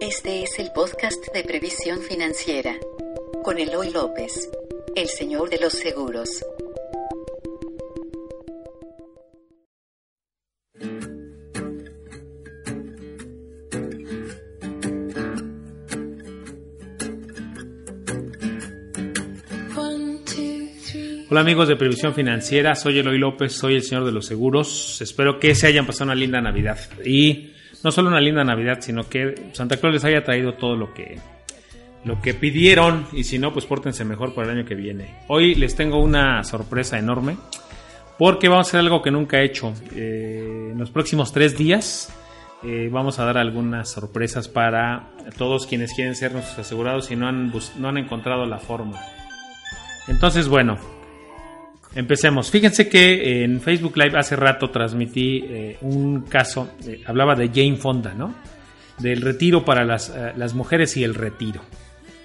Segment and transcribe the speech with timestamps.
[0.00, 2.78] Este es el podcast de previsión financiera
[3.42, 4.50] con Eloy López,
[4.94, 6.44] el señor de los seguros.
[21.28, 25.00] Hola amigos de Previsión Financiera, soy Eloy López, soy el señor de los seguros.
[25.00, 26.78] Espero que se hayan pasado una linda Navidad.
[27.04, 30.92] Y no solo una linda Navidad, sino que Santa Claus les haya traído todo lo
[30.94, 31.18] que,
[32.04, 33.06] lo que pidieron.
[33.12, 35.14] Y si no, pues pórtense mejor para el año que viene.
[35.28, 37.36] Hoy les tengo una sorpresa enorme.
[38.18, 39.74] Porque vamos a hacer algo que nunca he hecho.
[39.94, 42.10] Eh, en los próximos tres días
[42.62, 47.28] eh, vamos a dar algunas sorpresas para todos quienes quieren ser nuestros asegurados y no
[47.28, 48.98] han, no han encontrado la forma.
[50.08, 50.78] Entonces, bueno,
[51.96, 52.50] Empecemos.
[52.50, 57.76] Fíjense que en Facebook Live hace rato transmití eh, un caso, eh, hablaba de Jane
[57.76, 58.34] Fonda, ¿no?
[58.98, 61.62] Del retiro para las, eh, las mujeres y el retiro.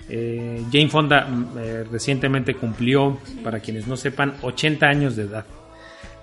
[0.09, 5.45] Jane Fonda mm, recientemente cumplió, para quienes no sepan, 80 años de edad.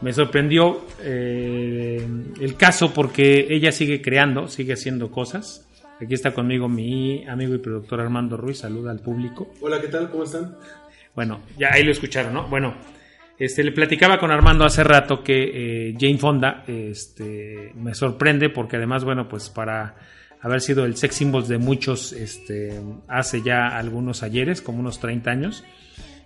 [0.03, 5.67] Me sorprendió el caso porque ella sigue creando, sigue haciendo cosas.
[6.03, 8.58] Aquí está conmigo mi amigo y productor Armando Ruiz.
[8.58, 9.51] Saluda al público.
[9.62, 10.11] Hola, ¿qué tal?
[10.11, 10.55] ¿Cómo están?
[11.14, 12.47] Bueno, ya ahí lo escucharon, ¿no?
[12.47, 12.75] Bueno,
[13.39, 18.77] este, le platicaba con Armando hace rato que eh, Jane Fonda este, me sorprende porque
[18.77, 19.95] además, bueno, pues para
[20.41, 25.30] haber sido el sex symbol de muchos este, hace ya algunos ayeres, como unos 30
[25.30, 25.64] años.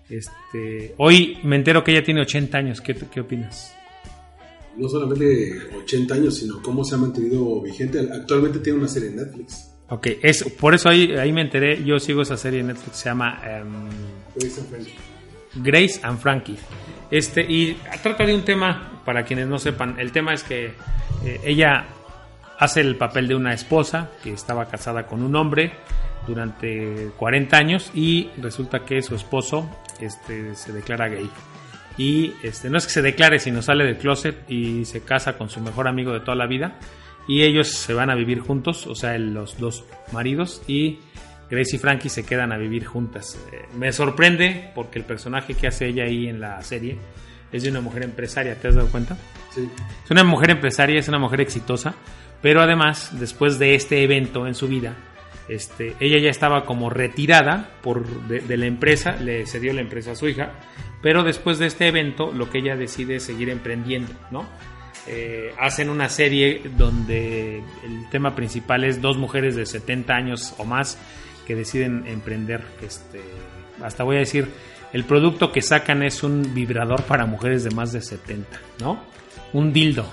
[0.08, 2.80] Este, hoy me entero que ella tiene 80 años.
[2.80, 3.74] ¿Qué, qué opinas?
[4.76, 5.52] No solamente
[5.84, 8.00] 80 años, sino cómo se ha mantenido vigente.
[8.00, 9.70] Actualmente tiene una serie en Netflix.
[9.90, 11.84] Ok, es, por eso ahí, ahí me enteré.
[11.84, 13.90] Yo sigo esa serie en Netflix, se llama um,
[14.34, 14.94] Grace and Frankie.
[15.56, 16.56] Grace and Frankie.
[17.12, 20.72] Este, y trata de un tema, para quienes no sepan, el tema es que
[21.24, 21.84] eh, ella
[22.58, 25.72] hace el papel de una esposa que estaba casada con un hombre
[26.26, 29.68] durante 40 años y resulta que su esposo
[30.00, 31.28] este, se declara gay.
[31.98, 35.50] Y este, no es que se declare, sino sale del closet y se casa con
[35.50, 36.78] su mejor amigo de toda la vida.
[37.28, 40.62] Y ellos se van a vivir juntos, o sea, los dos maridos.
[40.66, 40.98] Y
[41.52, 43.38] Grace y Frankie se quedan a vivir juntas.
[43.52, 46.96] Eh, me sorprende porque el personaje que hace ella ahí en la serie
[47.52, 49.18] es de una mujer empresaria, ¿te has dado cuenta?
[49.50, 49.68] Sí.
[50.02, 51.94] Es una mujer empresaria, es una mujer exitosa,
[52.40, 54.96] pero además, después de este evento en su vida,
[55.46, 60.16] este, ella ya estaba como retirada por, de, la empresa, le cedió la empresa a
[60.16, 60.52] su hija,
[61.02, 64.48] pero después de este evento lo que ella decide es seguir emprendiendo, ¿no?
[65.06, 70.64] Eh, hacen una serie donde el tema principal es dos mujeres de 70 años o
[70.64, 70.96] más
[71.52, 72.62] que deciden emprender.
[72.82, 73.20] Este,
[73.82, 74.48] hasta voy a decir,
[74.94, 79.04] el producto que sacan es un vibrador para mujeres de más de 70, ¿no?
[79.52, 80.06] Un dildo.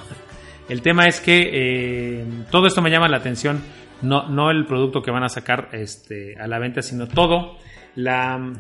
[0.68, 3.62] El tema es que eh, todo esto me llama la atención,
[4.02, 7.58] no, no el producto que van a sacar este, a la venta, sino todo
[7.96, 8.52] la,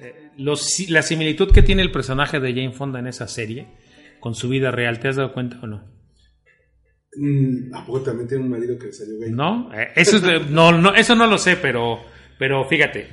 [0.00, 3.66] eh, la similitud que tiene el personaje de Jane Fonda en esa serie
[4.20, 5.00] con su vida real.
[5.00, 5.82] ¿Te has dado cuenta o no?
[7.16, 9.32] Mm, ¿A poco también tiene un marido que salió gay?
[9.32, 10.20] No, eh, eso,
[10.50, 13.08] no, no, eso no lo sé, pero pero fíjate,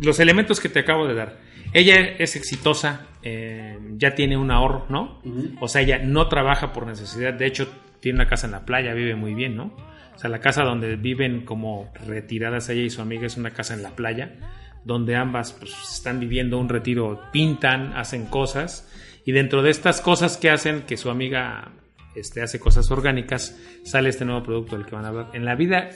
[0.00, 1.38] los elementos que te acabo de dar.
[1.72, 5.20] Ella es exitosa, eh, ya tiene un ahorro, ¿no?
[5.60, 7.68] O sea, ella no trabaja por necesidad, de hecho
[8.00, 9.74] tiene una casa en la playa, vive muy bien, ¿no?
[10.14, 13.74] O sea, la casa donde viven como retiradas ella y su amiga es una casa
[13.74, 14.36] en la playa,
[14.84, 18.88] donde ambas pues, están viviendo un retiro, pintan, hacen cosas,
[19.24, 21.72] y dentro de estas cosas que hacen, que su amiga
[22.14, 25.30] este, hace cosas orgánicas, sale este nuevo producto del que van a hablar.
[25.32, 25.90] En la vida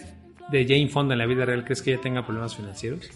[0.50, 3.10] de Jane Fonda en la vida real, ¿crees que ella tenga problemas financieros?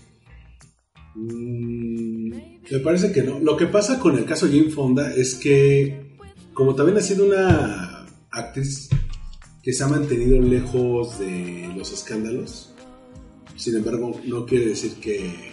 [1.15, 2.31] Mm,
[2.70, 3.38] me parece que no.
[3.41, 6.16] Lo que pasa con el caso de Jane Fonda es que,
[6.54, 8.88] como también ha sido una actriz
[9.62, 12.75] que se ha mantenido lejos de los escándalos,
[13.56, 15.53] sin embargo, no quiere decir que,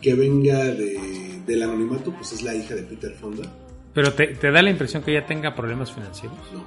[0.00, 3.50] que, venga de, del anonimato, pues es la hija de Peter Fonda.
[3.94, 6.36] Pero te, te da la impresión que ella tenga problemas financieros.
[6.52, 6.64] No.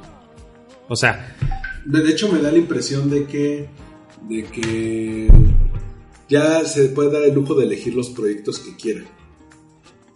[0.88, 1.36] O sea,
[1.88, 3.68] de hecho, me da la impresión de que,
[4.28, 5.28] de que
[6.28, 9.02] ya se puede dar el lujo de elegir los proyectos que quiera.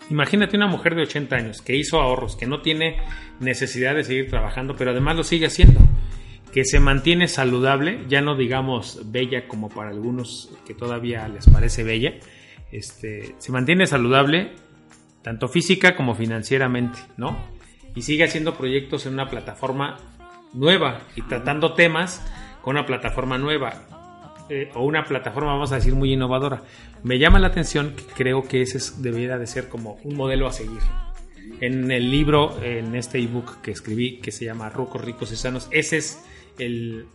[0.09, 2.97] Imagínate una mujer de 80 años que hizo ahorros, que no tiene
[3.39, 5.79] necesidad de seguir trabajando, pero además lo sigue haciendo,
[6.51, 11.83] que se mantiene saludable, ya no digamos bella como para algunos que todavía les parece
[11.83, 12.15] bella,
[12.73, 14.51] este, se mantiene saludable
[15.21, 17.37] tanto física como financieramente, ¿no?
[17.95, 19.97] Y sigue haciendo proyectos en una plataforma
[20.53, 22.25] nueva y tratando temas
[22.61, 23.73] con una plataforma nueva
[24.49, 26.61] eh, o una plataforma, vamos a decir, muy innovadora.
[27.03, 30.51] Me llama la atención que creo que ese debería de ser como un modelo a
[30.51, 30.81] seguir.
[31.61, 35.67] En el libro, en este ebook que escribí, que se llama Rocos Ricos y Sanos,
[35.71, 36.23] ese es
[36.57, 37.05] el,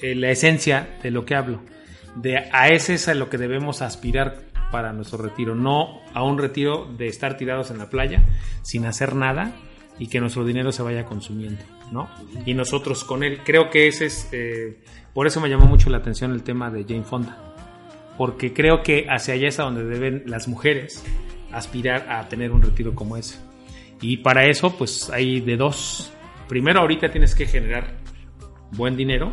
[0.00, 1.60] la esencia de lo que hablo.
[2.16, 6.38] De, a ese es a lo que debemos aspirar para nuestro retiro, no a un
[6.38, 8.22] retiro de estar tirados en la playa
[8.62, 9.52] sin hacer nada
[9.98, 11.62] y que nuestro dinero se vaya consumiendo,
[11.92, 12.08] ¿no?
[12.44, 13.40] Y nosotros con él.
[13.44, 14.78] Creo que ese es, eh,
[15.12, 17.54] por eso me llamó mucho la atención el tema de Jane Fonda,
[18.18, 21.04] porque creo que hacia allá es a donde deben las mujeres
[21.52, 23.38] aspirar a tener un retiro como ese.
[24.00, 26.12] Y para eso, pues hay de dos.
[26.48, 27.94] Primero, ahorita tienes que generar
[28.72, 29.32] buen dinero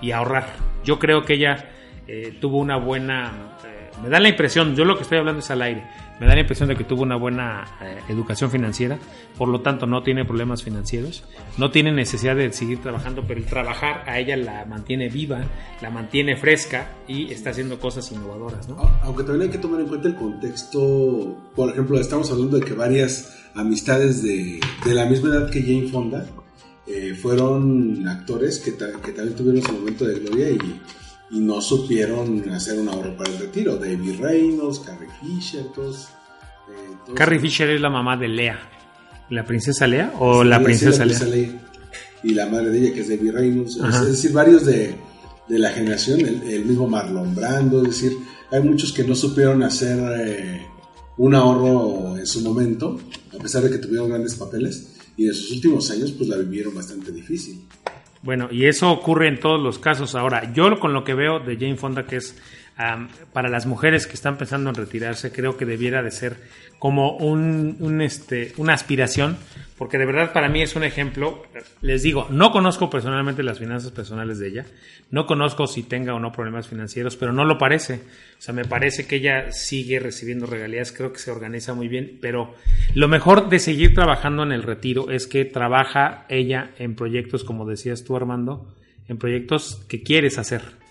[0.00, 0.54] y ahorrar.
[0.84, 1.70] Yo creo que ella
[2.06, 3.56] eh, tuvo una buena...
[3.64, 5.84] eh, me da la impresión, yo lo que estoy hablando es al aire,
[6.20, 8.98] me da la impresión de que tuvo una buena eh, educación financiera,
[9.36, 11.24] por lo tanto no tiene problemas financieros,
[11.58, 15.44] no tiene necesidad de seguir trabajando, pero el trabajar a ella la mantiene viva,
[15.80, 18.76] la mantiene fresca y está haciendo cosas innovadoras, ¿no?
[19.02, 21.36] Aunque también hay que tomar en cuenta el contexto.
[21.54, 25.88] Por ejemplo, estamos hablando de que varias amistades de, de la misma edad que Jane
[25.88, 26.26] Fonda
[26.86, 30.80] eh, fueron actores que, que también tuvieron su momento de gloria y,
[31.30, 33.76] y no supieron hacer un ahorro para el retiro.
[33.76, 36.04] David Reynolds, Carrie Fisher, todos.
[36.68, 38.58] eh, todos- Carrie Fisher es la mamá de Lea.
[39.30, 41.18] ¿La princesa Lea o Sí, la sí, princesa la Lea?
[41.18, 41.62] princesa Leia.
[42.22, 43.76] Y la madre de ella, que es Debbie Reynolds.
[43.76, 44.02] Es, Ajá.
[44.02, 44.94] es decir, varios de,
[45.48, 47.82] de la generación, el, el mismo Marlon Brando.
[47.82, 48.12] Es decir,
[48.50, 50.66] hay muchos que no supieron hacer eh,
[51.18, 52.98] un ahorro en su momento,
[53.38, 54.92] a pesar de que tuvieron grandes papeles.
[55.16, 57.64] Y en sus últimos años, pues la vivieron bastante difícil.
[58.26, 60.16] Bueno, y eso ocurre en todos los casos.
[60.16, 62.36] Ahora, yo con lo que veo de Jane Fonda, que es
[62.76, 66.36] am, para las mujeres que están pensando en retirarse, creo que debiera de ser
[66.78, 69.38] como un, este, una aspiración,
[69.78, 71.42] porque de verdad para mí es un ejemplo.
[71.80, 74.66] Les digo, no conozco personalmente las finanzas personales de ella,
[75.10, 77.94] no conozco si tenga o no problemas financieros, pero no lo parece.
[78.38, 82.18] O sea, me parece que ella sigue recibiendo regalías, creo que se organiza muy bien,
[82.20, 82.54] pero
[82.94, 87.66] lo mejor de seguir trabajando en el retiro es que trabaja ella en proyectos, como
[87.66, 88.74] decías tú Armando,
[89.08, 90.85] en proyectos que quieres hacer.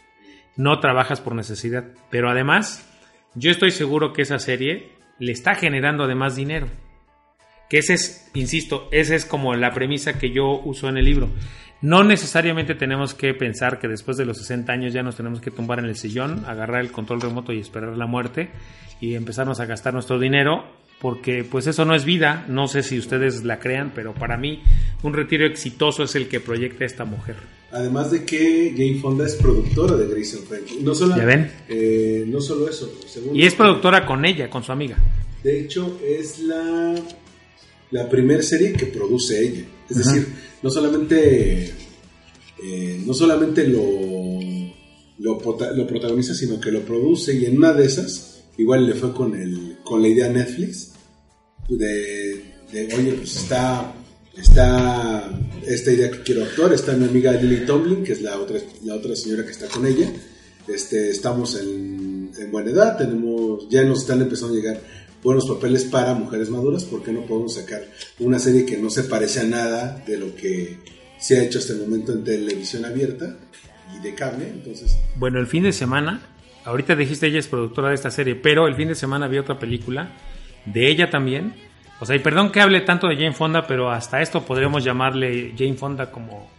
[0.58, 2.90] No trabajas por necesidad, pero además
[3.36, 6.68] yo estoy seguro que esa serie le está generando además dinero.
[7.70, 11.30] Que ese es, insisto, esa es como la premisa que yo uso en el libro.
[11.82, 15.52] No necesariamente tenemos que pensar que después de los 60 años ya nos tenemos que
[15.52, 18.50] tumbar en el sillón, agarrar el control remoto y esperar la muerte
[19.02, 20.64] y empezarnos a gastar nuestro dinero,
[21.02, 24.64] porque pues eso no es vida, no sé si ustedes la crean, pero para mí
[25.04, 27.36] un retiro exitoso es el que proyecta esta mujer.
[27.76, 30.80] Además de que Jane Fonda es productora de Grace and Frankie.
[30.82, 31.52] No solo, ¿Ya ven?
[31.68, 32.90] eh, no solo eso.
[33.06, 34.98] según- Y es productora con ella, con su amiga.
[35.44, 36.96] De hecho, es la,
[37.92, 39.66] la primera serie que produce ella.
[39.90, 40.26] Es decir,
[40.64, 41.74] no solamente,
[42.64, 43.84] eh, no solamente lo,
[45.20, 45.38] lo
[45.88, 47.34] protagoniza, sino que lo produce.
[47.36, 50.94] Y en una de esas, igual le fue con, el, con la idea Netflix
[51.70, 53.94] de, de, oye, pues está,
[54.38, 55.30] está
[55.66, 56.74] esta idea que quiero actuar.
[56.74, 59.86] Está mi amiga Lily Tomlin, que es la otra, la otra señora que está con
[59.86, 60.12] ella.
[60.68, 64.82] Este, estamos en, en buena edad, tenemos, ya nos están empezando a llegar
[65.26, 67.84] buenos papeles para mujeres maduras, ¿por qué no podemos sacar
[68.20, 70.78] una serie que no se parece a nada de lo que
[71.18, 73.36] se ha hecho hasta el momento en televisión abierta
[73.98, 74.48] y de cable?
[74.48, 76.22] Entonces, Bueno, el fin de semana,
[76.64, 79.58] ahorita dijiste ella es productora de esta serie, pero el fin de semana vi otra
[79.58, 80.12] película
[80.66, 81.56] de ella también.
[82.00, 85.54] O sea, y perdón que hable tanto de Jane Fonda, pero hasta esto podríamos llamarle
[85.58, 86.50] Jane Fonda como...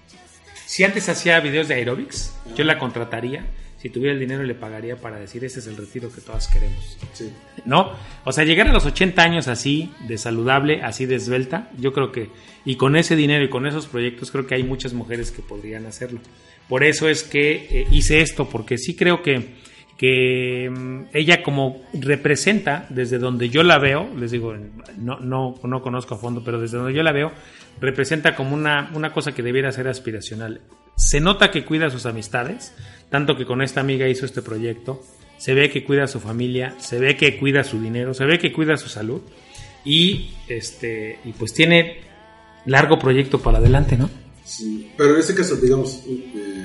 [0.65, 3.47] Si antes hacía videos de aerobics, yo la contrataría.
[3.79, 6.99] Si tuviera el dinero le pagaría para decir, ese es el retiro que todas queremos.
[7.13, 7.33] sí.
[7.65, 7.93] ¿No?
[8.25, 12.11] O sea, llegar a los 80 años así, de saludable, así de esbelta, yo creo
[12.11, 12.31] que,
[12.65, 15.87] y con ese dinero y con esos proyectos, creo que hay muchas mujeres que podrían
[15.87, 16.21] hacerlo.
[16.69, 19.55] Por eso es que eh, hice esto, porque sí creo que,
[19.97, 24.55] que mm, ella como representa, desde donde yo la veo, les digo,
[24.99, 27.33] no, no, no conozco a fondo, pero desde donde yo la veo,
[27.81, 30.61] representa como una, una cosa que debiera ser aspiracional.
[30.97, 32.75] Se nota que cuida sus amistades,
[33.11, 35.03] tanto que con esta amiga hizo este proyecto,
[35.39, 38.39] se ve que cuida a su familia, se ve que cuida su dinero, se ve
[38.39, 39.21] que cuida su salud
[39.85, 42.01] y este y pues tiene
[42.65, 44.09] largo proyecto para adelante, ¿no?
[44.45, 46.65] Sí, pero en este caso, digamos, eh,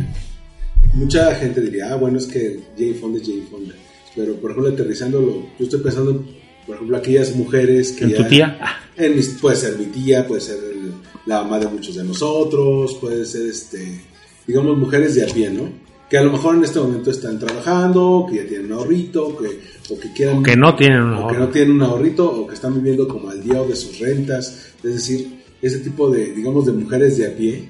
[0.94, 3.74] mucha gente diría, ah, bueno, es que Jane Fonda es Jane Fonda.
[4.16, 6.26] Pero, por ejemplo, aterrizándolo, yo estoy pensando, en,
[6.66, 8.06] por ejemplo, aquellas mujeres que...
[8.06, 8.58] ¿En tu ya- tía?
[8.62, 8.76] Ah.
[8.98, 10.92] En mis- puede ser mi tía, puede ser el-
[11.26, 14.02] la mamá de muchos de nosotros, puede ser, este,
[14.48, 15.70] digamos, mujeres de a pie, ¿no?
[16.10, 19.60] Que a lo mejor en este momento están trabajando, que ya tienen un ahorrito, que,
[19.94, 20.44] o que quieran...
[20.44, 23.30] Que no tienen un o que no tienen un ahorrito, o que están viviendo como
[23.30, 24.74] al día de sus rentas.
[24.84, 27.70] Es decir, ese tipo de, digamos, de mujeres de a pie,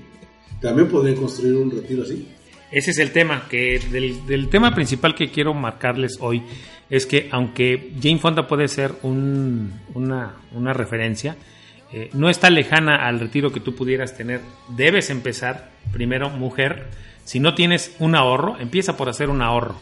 [0.59, 2.25] también podrían construir un retiro así.
[2.71, 6.41] Ese es el tema, que del, tema principal que quiero marcarles hoy
[6.89, 11.35] es que aunque Jane Fonda puede ser un- una, una referencia,
[11.91, 14.39] eh, no está lejana al retiro que tú pudieras tener.
[14.69, 16.87] Debes empezar, primero, mujer,
[17.25, 19.75] si no tienes un ahorro, empieza por hacer un ahorro.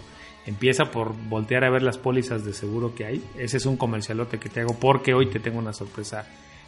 [0.47, 3.23] Empieza por voltear a ver las pólizas de seguro que hay.
[3.37, 6.25] Ese es un comercialote que te hago porque hoy te tengo una sorpresa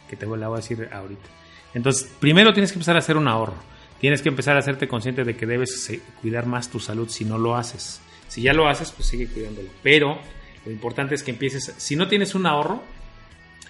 [0.08, 1.28] que te voy a decir ahorita.
[1.74, 3.54] Entonces, primero tienes que empezar a hacer un ahorro.
[4.02, 5.88] Tienes que empezar a hacerte consciente de que debes
[6.20, 8.00] cuidar más tu salud si no lo haces.
[8.26, 9.68] Si ya lo haces, pues sigue cuidándolo.
[9.80, 10.18] Pero
[10.66, 12.82] lo importante es que empieces, si no tienes un ahorro,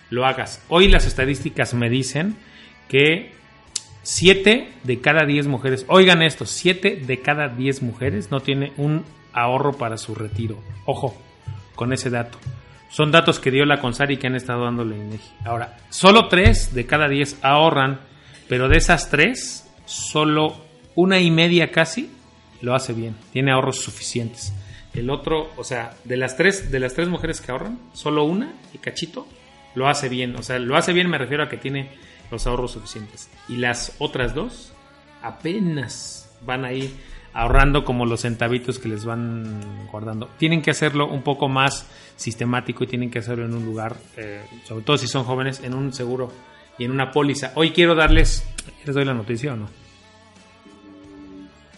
[0.09, 0.62] lo hagas.
[0.71, 2.37] Hoy las estadísticas me dicen
[2.89, 3.33] que
[4.05, 9.05] 7 de cada 10 mujeres, oigan esto, 7 de cada 10 mujeres no tiene un
[9.35, 10.59] ahorro para su retiro.
[10.87, 11.15] Ojo
[11.75, 12.39] con ese dato.
[12.89, 15.31] Son datos que dio la CONSAR y que han estado dándole INEGI.
[15.45, 18.01] Ahora, solo 3 de cada 10 ahorran,
[18.49, 20.57] pero de esas 3, solo
[20.95, 22.11] una y media casi
[22.61, 24.53] lo hace bien, tiene ahorros suficientes.
[24.95, 28.53] El otro, o sea, de las tres, de las tres mujeres que ahorran, solo una
[28.75, 29.27] y cachito
[29.75, 30.37] lo hace bien.
[30.37, 31.91] O sea, lo hace bien me refiero a que tiene
[32.31, 33.31] los ahorros suficientes.
[33.49, 34.73] Y las otras dos
[35.23, 36.93] apenas van a ir
[37.33, 40.29] ahorrando como los centavitos que les van guardando.
[40.39, 41.87] Tienen que hacerlo un poco más
[42.17, 45.75] sistemático y tienen que hacerlo en un lugar, eh, sobre todo si son jóvenes, en
[45.75, 46.31] un seguro
[46.79, 47.52] y en una póliza.
[47.55, 48.45] Hoy quiero darles,
[48.85, 49.69] ¿les doy la noticia o no?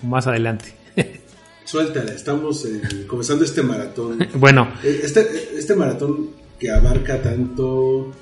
[0.02, 0.74] Más adelante.
[1.64, 4.18] Suéltala, estamos eh, comenzando este maratón.
[4.34, 4.68] bueno.
[4.82, 8.12] Este, este maratón que abarca tanto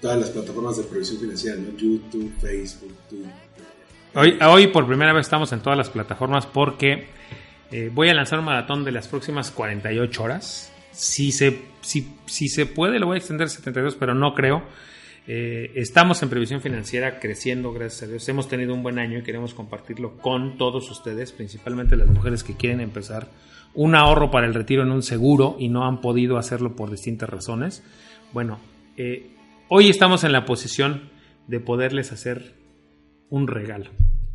[0.00, 1.76] todas las plataformas de previsión financiera, ¿no?
[1.76, 3.30] YouTube, Facebook, Twitter.
[4.14, 7.08] Hoy, hoy por primera vez estamos en todas las plataformas porque
[7.70, 10.72] eh, voy a lanzar un maratón de las próximas 48 horas.
[10.92, 14.62] Si se, si, si se puede, lo voy a extender 72, pero no creo
[15.28, 18.28] eh, estamos en previsión financiera creciendo, gracias a Dios.
[18.28, 22.56] Hemos tenido un buen año y queremos compartirlo con todos ustedes, principalmente las mujeres que
[22.56, 23.28] quieren empezar
[23.74, 27.28] un ahorro para el retiro en un seguro y no han podido hacerlo por distintas
[27.28, 27.82] razones.
[28.32, 28.60] Bueno,
[28.96, 29.30] eh,
[29.68, 31.10] hoy estamos en la posición
[31.48, 32.54] de poderles hacer
[33.28, 33.90] un regalo,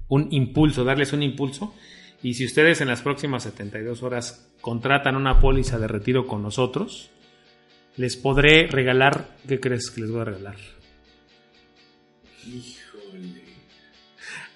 [0.10, 1.74] un impulso, darles un impulso.
[2.22, 7.10] Y si ustedes en las próximas 72 horas contratan una póliza de retiro con nosotros,
[7.96, 10.81] les podré regalar, ¿qué crees que les voy a regalar?
[12.46, 13.52] Híjole.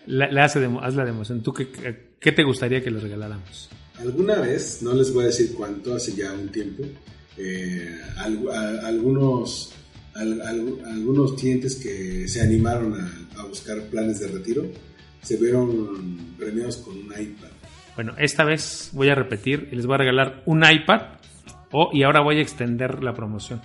[0.07, 1.41] La, hace de, haz la emoción.
[1.41, 1.67] ¿Tú qué,
[2.19, 3.69] qué, te gustaría que les regaláramos?
[3.97, 6.83] Alguna vez, no les voy a decir cuánto, hace ya un tiempo,
[7.37, 9.73] eh, algunos,
[10.13, 14.69] algunos clientes que se animaron a, a, buscar planes de retiro
[15.21, 17.49] se vieron premiados con un iPad.
[17.95, 21.01] Bueno, esta vez voy a repetir y les voy a regalar un iPad
[21.71, 23.61] oh, y ahora voy a extender la promoción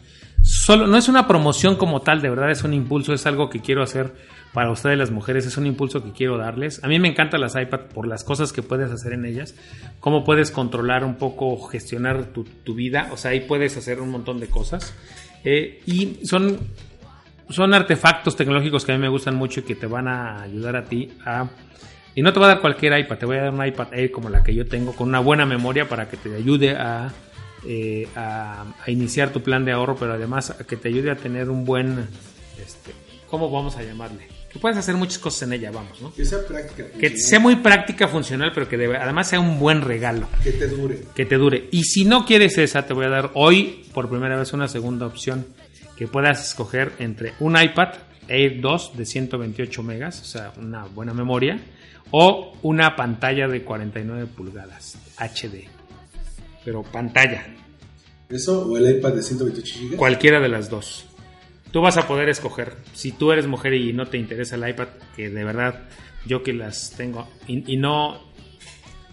[0.51, 3.61] solo, no es una promoción como tal, de verdad es un impulso, es algo que
[3.61, 4.13] quiero hacer
[4.53, 6.83] para ustedes las mujeres, es un impulso que quiero darles.
[6.83, 9.55] A mí me encantan las iPad por las cosas que puedes hacer en ellas,
[10.01, 14.41] cómo puedes controlar un poco, gestionar tu, vida, o sea, ahí puedes hacer un montón
[14.41, 14.93] de cosas.
[15.45, 16.59] Eh, y son,
[17.49, 20.77] son artefactos tecnológicos que a mí me gustan mucho y que te van a ayudar
[20.77, 21.49] a ti a...
[22.17, 24.11] Y no te voy a dar cualquier iPad, te voy a dar un iPad Air
[24.11, 27.13] como la que yo tengo, con una buena memoria para que te ayude a
[27.67, 31.51] eh, a, iniciar tu plan de ahorro, pero además a que te ayude a tener
[31.51, 32.07] un buen,
[32.63, 32.93] este,
[33.27, 34.29] ¿cómo vamos a llamarle?
[34.51, 36.13] Que puedes hacer muchas cosas en ella, vamos, ¿no?
[36.13, 36.85] Que sea práctica.
[36.99, 40.27] Que sea muy práctica, funcional, pero que además sea un buen regalo.
[40.43, 41.03] Que te dure.
[41.15, 41.69] Que te dure.
[41.71, 45.07] Y si no quieres esa, te voy a dar hoy por primera vez una segunda
[45.07, 45.47] opción
[45.97, 47.91] que puedas escoger entre un iPad
[48.27, 51.61] Air 2 de 128 megas, o sea, una buena memoria,
[52.11, 55.80] o una pantalla de 49 pulgadas HD
[56.65, 57.47] pero pantalla.
[58.29, 59.97] ¿Eso o el iPad de 128 GB?
[59.97, 61.07] Cualquiera de las dos.
[61.73, 62.77] Tú vas a poder escoger.
[62.95, 65.89] Si tú eres mujer y no te interesa el iPad, que de verdad
[66.27, 68.21] yo que las tengo y, no,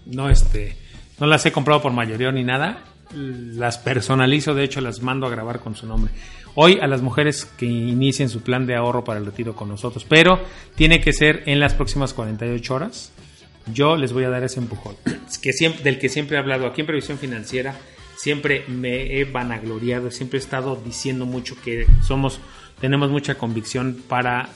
[0.06, 0.76] no este,
[1.18, 5.30] no las he comprado por mayoría ni nada, las personalizo, de hecho las mando a
[5.30, 6.12] grabar con su nombre.
[6.54, 10.04] Hoy a las mujeres que inicien su plan de ahorro para el retiro con nosotros,
[10.08, 10.40] pero
[10.74, 13.12] tiene que ser en las próximas 48 horas
[13.72, 14.96] yo les voy a dar ese empujón.
[15.42, 17.74] Que siempre, del que siempre he hablado aquí en Previsión Financiera,
[18.16, 22.40] siempre me he vanagloriado, siempre he estado diciendo mucho que somos,
[22.80, 24.50] tenemos mucha convicción para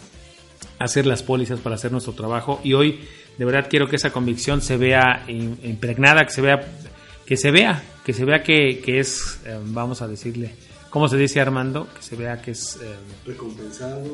[0.79, 3.01] hacer las pólizas, para hacer nuestro trabajo y hoy
[3.39, 6.67] de verdad quiero que esa convicción se vea impregnada, que se vea,
[7.25, 10.55] que se vea, que se vea que, es, eh, vamos a decirle,
[10.91, 11.89] ¿cómo se dice Armando?
[11.95, 12.79] Que se vea que es...
[12.83, 12.95] Eh,
[13.27, 14.05] Recompensado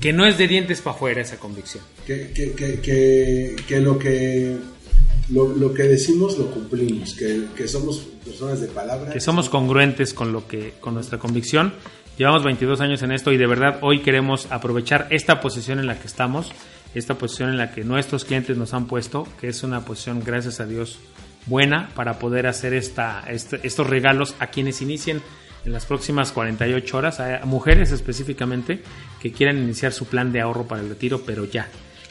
[0.00, 1.82] que no es de dientes para afuera esa convicción.
[2.06, 4.56] Que, que, que, que lo que
[5.28, 9.12] lo, que decimos lo cumplimos, que, somos personas de palabra.
[9.12, 11.74] Que somos congruentes con, lo que, con nuestra convicción.
[12.16, 15.98] Llevamos 22 años en esto y de verdad hoy queremos aprovechar esta posición en la
[15.98, 16.50] que estamos,
[16.94, 20.60] esta posición en la que nuestros clientes nos han puesto, que es una posición, gracias
[20.60, 20.98] a Dios,
[21.44, 25.20] buena para poder hacer esta, este, estos regalos a quienes inicien
[25.66, 28.82] en las próximas 48 horas a mujeres específicamente
[29.20, 31.68] que quieran iniciar su plan de ahorro para el retiro, pero ya.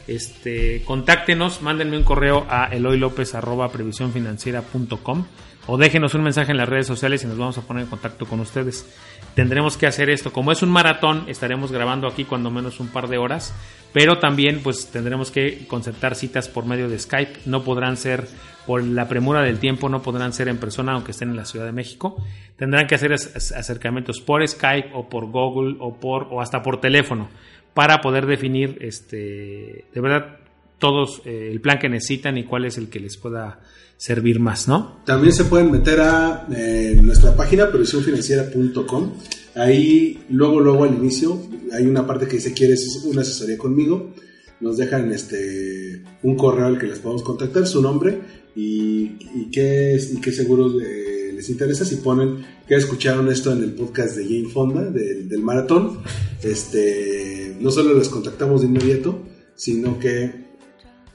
[0.08, 5.26] Este, contáctenos, mándenme un correo a eloylopez@previsionfinanciera.com
[5.68, 8.28] o déjenos un mensaje en las redes sociales y nos vamos a poner en contacto
[8.28, 8.88] con ustedes.
[9.34, 10.32] Tendremos que hacer esto.
[10.32, 13.52] Como es un maratón, estaremos grabando aquí cuando menos un par de horas,
[13.92, 17.40] pero también pues tendremos que concertar citas por medio de Skype.
[17.46, 18.28] No podrán ser
[18.68, 21.66] por la premura del tiempo, no podrán ser en persona aunque estén en la Ciudad
[21.66, 22.24] de México.
[22.58, 27.28] Tendrán que hacer acercamientos por Skype o por Google o por o hasta por teléfono
[27.76, 30.40] para poder definir este de verdad
[30.80, 33.60] todos eh, el plan que necesitan y cuál es el que les pueda
[33.98, 35.02] servir más, ¿no?
[35.06, 39.14] También se pueden meter a eh, nuestra página previsionfinanciera.com.
[39.56, 41.40] Ahí luego luego al inicio
[41.72, 44.14] hay una parte que dice quieres una asesoría conmigo.
[44.62, 48.20] Nos dejan este un correo al que les podemos contactar, su nombre
[48.56, 51.84] y, qué, y qué seguros les interesa.
[51.84, 56.00] Si ponen que escucharon esto en el podcast de Jane Fonda del maratón,
[56.42, 59.22] este no solo les contactamos de inmediato,
[59.56, 60.46] sino que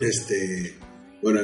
[0.00, 0.76] este,
[1.22, 1.40] bueno,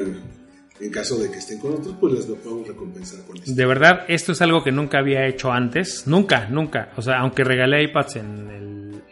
[0.81, 3.37] en, caso de que estén con nosotros, pues les lo podemos recompensar con.
[3.45, 6.91] De verdad, esto es algo que nunca había hecho antes, nunca, nunca.
[6.97, 9.03] O sea, aunque regalé iPads en el,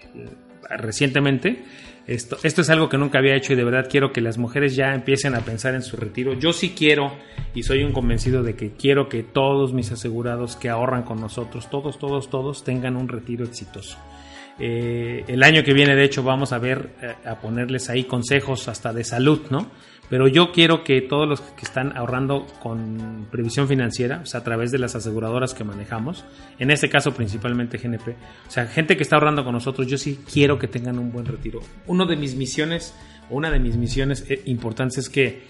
[0.78, 1.64] recientemente,
[2.06, 4.76] esto, esto es algo que nunca había hecho y de verdad quiero que las mujeres
[4.76, 6.34] ya empiecen a pensar en su retiro.
[6.34, 7.12] Yo sí quiero
[7.54, 11.70] y soy un convencido de que quiero que todos mis asegurados que ahorran con nosotros,
[11.70, 13.98] todos, todos, todos tengan un retiro exitoso.
[14.58, 18.68] Eh, el año que viene, de hecho, vamos a ver, eh, a ponerles ahí consejos
[18.68, 19.70] hasta de salud, ¿no?
[20.08, 24.44] Pero yo quiero que todos los que están ahorrando con previsión financiera, o sea, a
[24.44, 26.24] través de las aseguradoras que manejamos,
[26.58, 28.10] en este caso principalmente GNP,
[28.46, 31.24] o sea, gente que está ahorrando con nosotros, yo sí quiero que tengan un buen
[31.24, 31.60] retiro.
[31.86, 32.94] Uno de mis misiones,
[33.30, 35.42] una de mis misiones importantes es que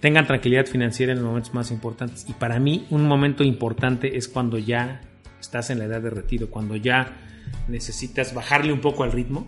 [0.00, 2.26] tengan tranquilidad financiera en los momentos más importantes.
[2.28, 5.00] Y para mí, un momento importante es cuando ya
[5.40, 7.31] estás en la edad de retiro, cuando ya
[7.68, 9.46] necesitas bajarle un poco al ritmo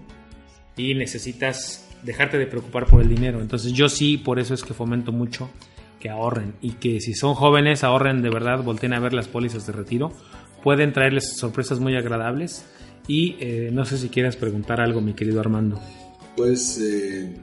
[0.77, 3.41] y necesitas dejarte de preocupar por el dinero.
[3.41, 5.51] Entonces yo sí, por eso es que fomento mucho
[6.01, 9.67] que ahorren y que si son jóvenes ahorren de verdad, volteen a ver las pólizas
[9.67, 10.13] de retiro.
[10.63, 12.65] Pueden traerles sorpresas muy agradables
[13.07, 15.81] y eh, no sé si quieras preguntar algo, mi querido Armando.
[16.37, 17.35] Pues eh,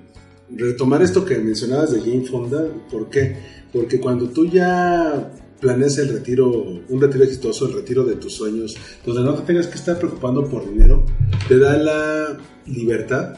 [0.56, 3.38] retomar esto que mencionabas de Jane Fonda, ¿por qué?
[3.72, 6.50] Porque cuando tú ya planees el retiro,
[6.90, 10.50] un retiro exitoso, el retiro de tus sueños, donde no te tengas que estar preocupando
[10.50, 11.06] por dinero,
[11.48, 13.38] te da la libertad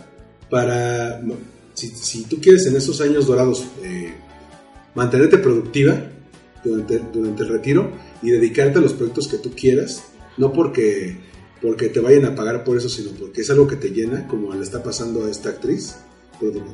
[0.50, 1.22] para,
[1.74, 4.14] si, tú quieres en esos años dorados eh,
[4.96, 6.02] mantenerte productiva
[6.64, 10.04] durante, durante el retiro y dedicarte a los proyectos que tú quieras,
[10.38, 11.18] no porque,
[11.62, 14.54] porque te vayan a pagar por eso, sino porque es algo que te llena, como
[14.54, 15.98] le está pasando a esta actriz,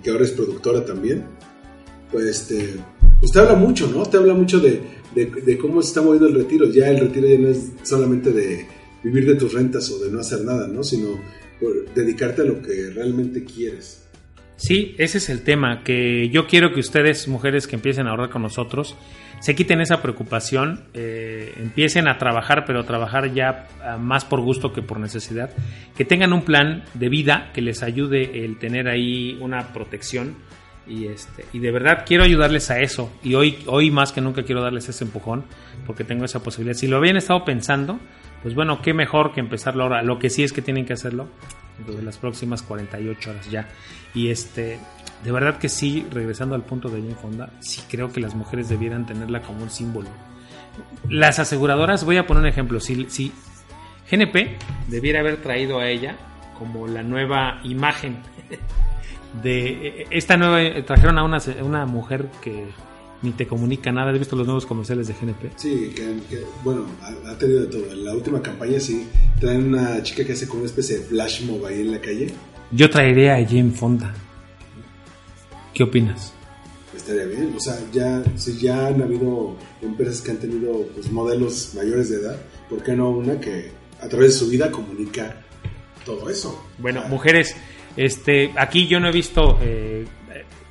[0.04, 1.26] que ahora es productora también,
[2.12, 2.76] pues, este,
[3.20, 4.06] pues te habla mucho, ¿no?
[4.06, 6.70] Te habla mucho de, cómo se está moviendo el retiro.
[6.70, 8.66] Ya el retiro ya no es solamente de
[9.04, 10.84] vivir de tus rentas o de no hacer nada, ¿no?
[10.84, 11.20] Sino
[11.94, 14.06] dedicarte a lo que realmente quieres.
[14.56, 18.30] Sí, ese es el tema, que yo quiero que ustedes, mujeres que empiecen a ahorrar
[18.30, 18.98] con nosotros,
[19.40, 24.42] se quiten esa preocupación, eh, empiecen a trabajar, pero a trabajar ya ah, más por
[24.42, 25.52] gusto que por necesidad,
[25.96, 30.36] que tengan un plan de vida que les ayude el tener ahí una protección
[30.90, 33.12] y este y de verdad quiero ayudarles a eso.
[33.24, 35.46] Y hoy hoy más que nunca quiero darles ese empujón
[35.86, 36.76] porque tengo esa posibilidad.
[36.76, 38.00] Si lo habían estado pensando
[38.42, 40.02] pues bueno qué mejor que empezarlo ahora.
[40.02, 41.28] Lo que sí es que tienen que hacerlo
[41.88, 43.70] de las próximas 48 horas ya.
[44.14, 44.80] Y este
[45.24, 48.68] de verdad que sí regresando al punto de Jane Fonda sí creo que las mujeres
[48.68, 50.10] debieran tenerla como un símbolo.
[51.08, 53.32] Las aseguradoras voy a poner un ejemplo si, si
[54.10, 56.16] GNP debiera haber traído a ella
[56.58, 58.18] como la nueva imagen
[59.42, 62.68] de esta nueva trajeron a una, una mujer que
[63.22, 64.12] ni te comunica nada.
[64.12, 65.52] ¿Has visto los nuevos comerciales de GNP?
[65.56, 66.86] Sí, que, bueno,
[67.26, 67.92] ha, tenido de todo.
[67.92, 69.08] En la última campaña sí
[69.40, 72.34] traen una chica que hace como una especie de flash mob ahí en la calle.
[72.72, 74.14] Yo traería a Jane Fonda.
[75.74, 76.34] ¿Qué opinas?
[76.96, 81.74] Estaría bien, o sea, ya, si ya han habido empresas que han tenido pues, modelos
[81.76, 82.38] mayores de edad,
[82.70, 85.42] ¿por qué no una que a través de su vida comunica
[86.06, 86.66] todo eso?
[86.78, 87.56] Bueno, mujeres,
[87.98, 90.06] este, aquí yo no he visto, eh,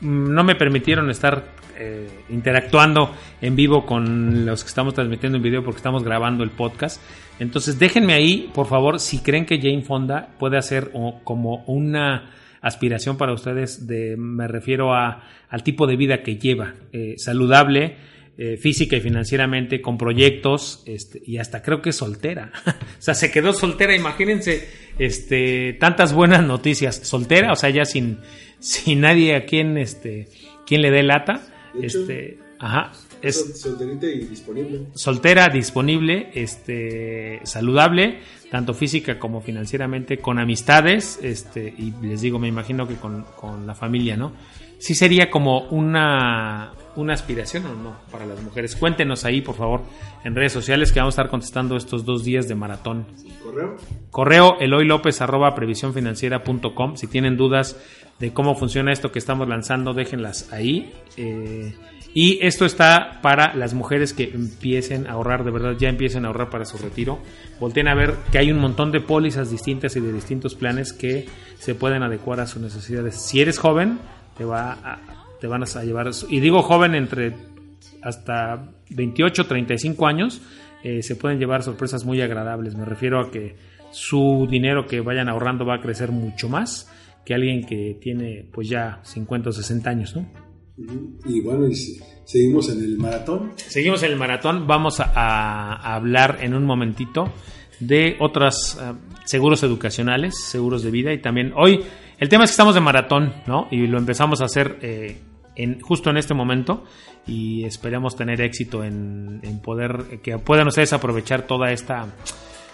[0.01, 5.63] no me permitieron estar eh, interactuando en vivo con los que estamos transmitiendo en video
[5.63, 7.01] porque estamos grabando el podcast.
[7.39, 10.91] Entonces déjenme ahí, por favor, si creen que Jane Fonda puede hacer
[11.23, 16.75] como una aspiración para ustedes, de, me refiero a, al tipo de vida que lleva,
[16.93, 17.97] eh, saludable,
[18.41, 22.53] eh, física y financieramente, con proyectos, este, y hasta creo que soltera.
[22.67, 27.01] o sea, se quedó soltera, imagínense, este, tantas buenas noticias.
[27.03, 28.19] Soltera, o sea, ya sin,
[28.61, 30.29] sin nadie a quien, este,
[30.65, 31.49] quien le dé lata.
[31.83, 32.93] este, ajá.
[33.23, 34.83] es solterita y disponible.
[34.95, 38.21] Soltera, disponible, este, saludable,
[38.53, 43.67] tanto física como financieramente, con amistades, este, y les digo, me imagino que con, con
[43.67, 44.33] la familia, ¿no?
[44.79, 48.77] Sí sería como una, una aspiración o no para las mujeres.
[48.77, 49.83] Cuéntenos ahí, por favor,
[50.25, 53.07] en redes sociales que vamos a estar contestando estos dos días de maratón.
[53.43, 53.77] ¿Correo?
[54.11, 56.97] Correo eloylopez arroba previsiónfinanciera.com.
[56.97, 57.77] Si tienen dudas
[58.19, 60.93] de cómo funciona esto que estamos lanzando, déjenlas ahí.
[61.17, 61.73] Eh,
[62.15, 66.29] y esto está para las mujeres que empiecen a ahorrar, de verdad ya empiecen a
[66.29, 67.21] ahorrar para su retiro.
[67.61, 71.29] Volten a ver que hay un montón de pólizas distintas y de distintos planes que
[71.59, 73.15] se pueden adecuar a sus necesidades.
[73.15, 74.01] Si eres joven,
[74.37, 74.99] te, va a,
[75.41, 77.35] te van a llevar, y digo joven entre
[78.03, 80.41] hasta 28, 35 años,
[80.83, 82.75] eh, se pueden llevar sorpresas muy agradables.
[82.77, 83.57] Me refiero a que
[83.91, 86.91] su dinero que vayan ahorrando va a crecer mucho más
[87.25, 90.27] que alguien que tiene pues ya 50 o 60 años, ¿no?
[91.27, 91.75] Y bueno, y
[92.25, 93.53] seguimos en el maratón.
[93.57, 94.67] Seguimos en el maratón.
[94.67, 97.33] Vamos a, a hablar en un momentito
[97.81, 101.81] de otros uh, seguros educacionales, seguros de vida y también hoy
[102.19, 103.69] el tema es que estamos de maratón, ¿no?
[103.71, 105.19] Y lo empezamos a hacer eh,
[105.59, 106.85] en, justo en este momento
[107.27, 112.07] y esperamos tener éxito en, en poder que puedan ustedes aprovechar toda esta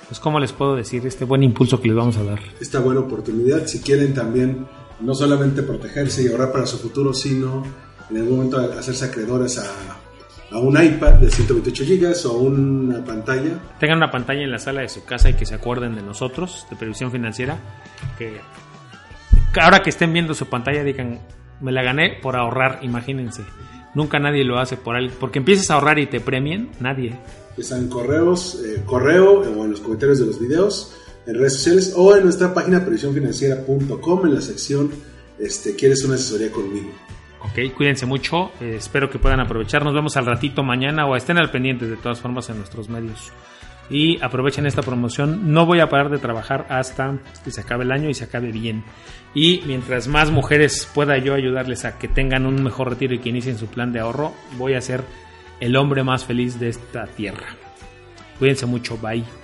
[0.07, 2.38] pues cómo les puedo decir este buen impulso que les vamos a dar.
[2.61, 4.66] Esta buena oportunidad, si quieren también
[5.01, 7.64] no solamente protegerse y ahorrar para su futuro, sino
[8.11, 9.64] en algún momento hacerse acreedores a,
[10.55, 13.59] a un iPad de 128 GB o una pantalla.
[13.81, 16.66] Tengan una pantalla en la sala de su casa y que se acuerden de nosotros,
[16.70, 17.59] de previsión financiera,
[18.18, 18.40] que
[19.61, 21.20] ahora que estén viendo su pantalla digan,
[21.60, 23.42] me la gané por ahorrar, imagínense.
[23.94, 27.16] Nunca nadie lo hace por algo, porque empiezas a ahorrar y te premien, nadie.
[27.56, 31.94] Están en correos, eh, correo o en los comentarios de los videos, en redes sociales
[31.96, 34.90] o en nuestra página previsiónfinanciera.com en la sección
[35.38, 36.90] este, ¿Quieres una asesoría conmigo?
[37.40, 41.36] Ok, cuídense mucho, eh, espero que puedan aprovechar, nos vemos al ratito mañana o estén
[41.36, 43.32] al pendiente de todas formas en nuestros medios.
[43.90, 47.92] Y aprovechen esta promoción, no voy a parar de trabajar hasta que se acabe el
[47.92, 48.83] año y se acabe bien.
[49.35, 53.29] Y mientras más mujeres pueda yo ayudarles a que tengan un mejor retiro y que
[53.29, 55.03] inicien su plan de ahorro, voy a ser
[55.61, 57.47] el hombre más feliz de esta tierra.
[58.38, 59.43] Cuídense mucho, bye.